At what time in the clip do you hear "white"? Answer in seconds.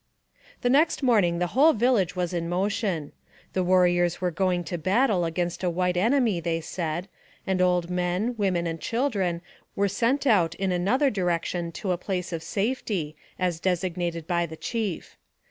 5.69-5.95